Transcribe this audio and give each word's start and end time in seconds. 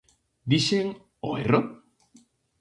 Dixen 0.53 0.87
"o 1.29 1.35
erro"? 1.43 1.61